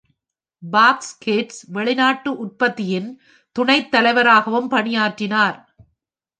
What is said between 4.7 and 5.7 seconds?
பணியாற்றினார்.